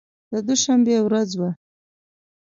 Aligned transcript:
د 0.31 0.33
دوشنبې 0.47 0.97
ورځ 1.03 1.29
وه. 1.39 1.49